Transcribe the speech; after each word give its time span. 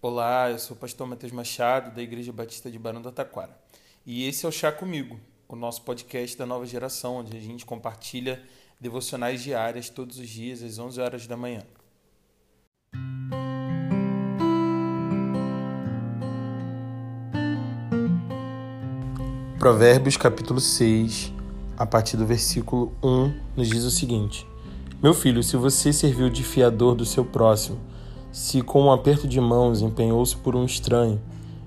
Olá, 0.00 0.48
eu 0.48 0.60
sou 0.60 0.76
o 0.76 0.78
pastor 0.78 1.08
Matheus 1.08 1.32
Machado, 1.32 1.92
da 1.92 2.00
Igreja 2.00 2.32
Batista 2.32 2.70
de 2.70 2.78
Barão 2.78 3.02
do 3.02 3.10
Taquara. 3.10 3.50
E 4.06 4.28
esse 4.28 4.46
é 4.46 4.48
o 4.48 4.52
Chá 4.52 4.70
Comigo, 4.70 5.18
o 5.48 5.56
nosso 5.56 5.82
podcast 5.82 6.38
da 6.38 6.46
nova 6.46 6.64
geração, 6.64 7.16
onde 7.16 7.36
a 7.36 7.40
gente 7.40 7.66
compartilha 7.66 8.40
devocionais 8.80 9.42
diárias 9.42 9.88
todos 9.88 10.20
os 10.20 10.28
dias 10.28 10.62
às 10.62 10.78
11 10.78 11.00
horas 11.00 11.26
da 11.26 11.36
manhã. 11.36 11.64
Provérbios 19.58 20.16
capítulo 20.16 20.60
6, 20.60 21.32
a 21.76 21.84
partir 21.84 22.16
do 22.16 22.24
versículo 22.24 22.94
1, 23.02 23.56
nos 23.56 23.68
diz 23.68 23.82
o 23.82 23.90
seguinte: 23.90 24.46
Meu 25.02 25.12
filho, 25.12 25.42
se 25.42 25.56
você 25.56 25.92
serviu 25.92 26.30
de 26.30 26.44
fiador 26.44 26.94
do 26.94 27.04
seu 27.04 27.24
próximo, 27.24 27.80
se 28.30 28.62
com 28.62 28.82
um 28.82 28.92
aperto 28.92 29.26
de 29.26 29.40
mãos 29.40 29.82
empenhou-se 29.82 30.36
por 30.36 30.54
um 30.54 30.64
estranho 30.64 31.20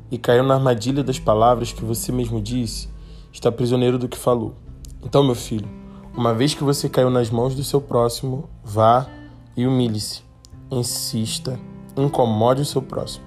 e 0.09 0.17
caiu 0.17 0.43
na 0.43 0.55
armadilha 0.55 1.03
das 1.03 1.19
palavras 1.19 1.71
que 1.71 1.83
você 1.83 2.11
mesmo 2.11 2.41
disse, 2.41 2.89
está 3.31 3.51
prisioneiro 3.51 3.97
do 3.97 4.07
que 4.07 4.17
falou. 4.17 4.55
Então, 5.03 5.23
meu 5.23 5.35
filho, 5.35 5.67
uma 6.15 6.33
vez 6.33 6.53
que 6.53 6.63
você 6.63 6.89
caiu 6.89 7.09
nas 7.09 7.29
mãos 7.29 7.55
do 7.55 7.63
seu 7.63 7.79
próximo, 7.81 8.49
vá 8.63 9.07
e 9.55 9.65
humilhe-se. 9.65 10.23
Insista, 10.69 11.59
incomode 11.95 12.61
o 12.61 12.65
seu 12.65 12.81
próximo. 12.81 13.25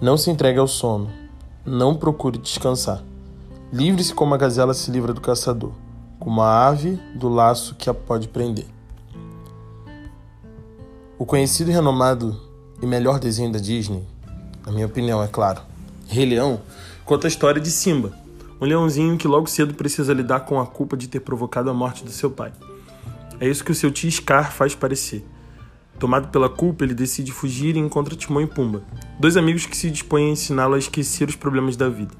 Não 0.00 0.16
se 0.16 0.30
entregue 0.30 0.58
ao 0.58 0.68
sono. 0.68 1.08
Não 1.64 1.94
procure 1.94 2.38
descansar. 2.38 3.02
Livre-se 3.72 4.14
como 4.14 4.34
a 4.34 4.38
gazela 4.38 4.74
se 4.74 4.90
livra 4.90 5.12
do 5.12 5.20
caçador, 5.20 5.72
como 6.18 6.40
a 6.40 6.66
ave 6.68 7.00
do 7.14 7.28
laço 7.28 7.74
que 7.74 7.90
a 7.90 7.94
pode 7.94 8.28
prender. 8.28 8.66
O 11.18 11.24
conhecido 11.24 11.70
e 11.70 11.74
renomado 11.74 12.45
e 12.80 12.86
melhor 12.86 13.18
desenho 13.18 13.52
da 13.52 13.58
Disney, 13.58 14.04
na 14.66 14.72
minha 14.72 14.86
opinião, 14.86 15.22
é 15.22 15.28
claro, 15.28 15.60
Rei 16.08 16.26
Leão, 16.26 16.60
conta 17.04 17.26
a 17.26 17.28
história 17.28 17.60
de 17.60 17.70
Simba, 17.70 18.12
um 18.60 18.66
leãozinho 18.66 19.16
que 19.16 19.28
logo 19.28 19.46
cedo 19.46 19.74
precisa 19.74 20.12
lidar 20.12 20.40
com 20.40 20.60
a 20.60 20.66
culpa 20.66 20.96
de 20.96 21.08
ter 21.08 21.20
provocado 21.20 21.70
a 21.70 21.74
morte 21.74 22.04
do 22.04 22.10
seu 22.10 22.30
pai. 22.30 22.52
É 23.38 23.48
isso 23.48 23.64
que 23.64 23.72
o 23.72 23.74
seu 23.74 23.90
tio 23.90 24.10
Scar 24.10 24.52
faz 24.52 24.74
parecer. 24.74 25.24
Tomado 25.98 26.28
pela 26.28 26.48
culpa, 26.48 26.84
ele 26.84 26.94
decide 26.94 27.32
fugir 27.32 27.76
e 27.76 27.78
encontra 27.78 28.16
Timão 28.16 28.42
e 28.42 28.46
Pumba, 28.46 28.82
dois 29.18 29.36
amigos 29.36 29.66
que 29.66 29.76
se 29.76 29.90
dispõem 29.90 30.28
a 30.28 30.32
ensiná-lo 30.32 30.74
a 30.74 30.78
esquecer 30.78 31.28
os 31.28 31.36
problemas 31.36 31.76
da 31.76 31.88
vida. 31.88 32.14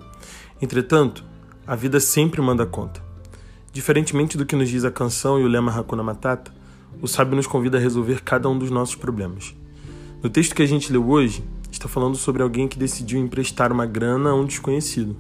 Entretanto, 0.61 1.25
a 1.67 1.75
vida 1.75 2.01
sempre 2.01 2.41
manda 2.41 2.65
conta. 2.65 3.03
Diferentemente 3.73 4.39
do 4.39 4.47
que 4.47 4.57
nos 4.57 4.69
diz 4.69 4.85
a 4.85 4.91
canção 4.91 5.39
e 5.39 5.45
o 5.45 5.48
lema 5.48 5.70
Hakuna 5.70 6.03
Matata, 6.03 6.51
o 7.03 7.07
sábio 7.07 7.37
nos 7.37 7.47
convida 7.47 7.77
a 7.77 7.81
resolver 7.81 8.23
cada 8.23 8.48
um 8.48 8.59
dos 8.59 8.70
nossos 8.70 8.95
problemas. 8.95 9.55
No 10.22 10.31
texto 10.31 10.55
que 10.55 10.62
a 10.62 10.67
gente 10.67 10.91
leu 10.91 11.09
hoje, 11.09 11.45
está 11.70 11.86
falando 11.86 12.17
sobre 12.17 12.42
alguém 12.42 12.67
que 12.67 12.78
decidiu 12.78 13.20
emprestar 13.20 13.70
uma 13.70 13.84
grana 13.84 14.31
a 14.31 14.34
um 14.34 14.47
desconhecido. 14.47 15.14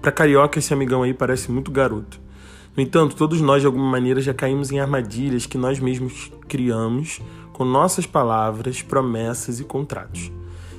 Para 0.00 0.10
carioca, 0.10 0.58
esse 0.58 0.72
amigão 0.72 1.02
aí 1.02 1.12
parece 1.12 1.50
muito 1.52 1.70
garoto. 1.70 2.18
No 2.74 2.82
entanto, 2.82 3.14
todos 3.14 3.42
nós 3.42 3.60
de 3.60 3.66
alguma 3.66 3.88
maneira 3.88 4.20
já 4.22 4.32
caímos 4.32 4.72
em 4.72 4.80
armadilhas 4.80 5.44
que 5.44 5.58
nós 5.58 5.78
mesmos 5.78 6.32
criamos 6.48 7.20
com 7.52 7.64
nossas 7.64 8.06
palavras, 8.06 8.80
promessas 8.80 9.60
e 9.60 9.64
contratos. 9.64 10.32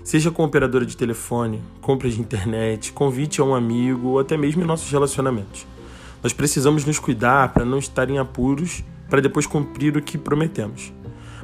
Seja 0.03 0.31
com 0.31 0.43
operadora 0.43 0.85
de 0.85 0.97
telefone, 0.97 1.61
compras 1.79 2.15
de 2.15 2.21
internet, 2.21 2.91
convite 2.91 3.39
a 3.39 3.43
um 3.43 3.53
amigo 3.53 4.09
ou 4.09 4.19
até 4.19 4.35
mesmo 4.35 4.63
em 4.63 4.65
nossos 4.65 4.91
relacionamentos. 4.91 5.67
Nós 6.23 6.33
precisamos 6.33 6.83
nos 6.83 6.97
cuidar 6.97 7.53
para 7.53 7.63
não 7.63 7.77
estar 7.77 8.09
em 8.09 8.17
apuros 8.17 8.83
para 9.09 9.21
depois 9.21 9.45
cumprir 9.45 9.95
o 9.95 10.01
que 10.01 10.17
prometemos. 10.17 10.91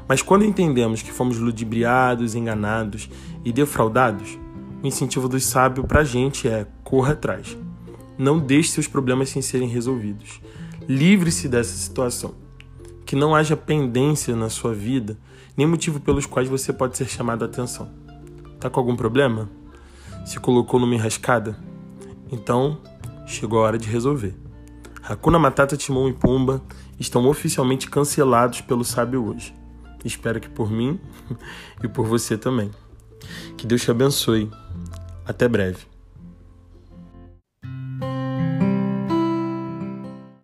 Mas 0.10 0.24
quando 0.24 0.44
entendemos 0.44 1.04
que 1.04 1.12
fomos 1.12 1.38
ludibriados, 1.38 2.34
enganados 2.34 3.08
e 3.46 3.54
defraudados, 3.54 4.40
o 4.82 4.88
incentivo 4.88 5.30
do 5.30 5.40
sábio 5.40 5.84
para 5.84 6.02
a 6.02 6.04
gente 6.04 6.48
é 6.48 6.66
corra 6.84 7.14
atrás. 7.14 7.56
Não 8.18 8.40
deixe 8.40 8.72
seus 8.72 8.88
problemas 8.88 9.30
sem 9.30 9.40
serem 9.40 9.68
resolvidos. 9.68 10.42
Livre-se 10.88 11.48
dessa 11.48 11.78
situação. 11.78 12.34
Que 13.06 13.16
não 13.16 13.36
haja 13.36 13.56
pendência 13.56 14.36
na 14.36 14.50
sua 14.50 14.74
vida, 14.74 15.16
nem 15.56 15.68
motivo 15.68 16.00
pelos 16.00 16.26
quais 16.26 16.50
você 16.50 16.74
pode 16.74 16.98
ser 16.98 17.08
chamado 17.08 17.44
a 17.44 17.46
atenção. 17.46 17.88
Tá 18.60 18.68
com 18.68 18.80
algum 18.80 18.96
problema? 18.96 19.48
Se 20.26 20.40
colocou 20.40 20.80
numa 20.80 20.96
enrascada? 20.96 21.56
Então, 22.32 22.80
chegou 23.28 23.60
a 23.60 23.68
hora 23.68 23.78
de 23.78 23.88
resolver. 23.88 24.36
Hakuna 25.04 25.38
Matata, 25.38 25.78
Timão 25.78 26.10
e 26.10 26.14
Pumba 26.14 26.64
estão 27.00 27.28
oficialmente 27.28 27.88
cancelados 27.88 28.62
pelo 28.62 28.84
sábio 28.84 29.24
hoje. 29.24 29.59
Espero 30.04 30.40
que 30.40 30.50
por 30.50 30.72
mim 30.72 31.00
e 31.84 31.88
por 31.88 32.06
você 32.06 32.38
também. 32.38 32.72
Que 33.58 33.68
Deus 33.68 33.82
te 33.82 33.92
abençoe. 33.92 34.50
Até 35.26 35.48
breve. 35.48 35.89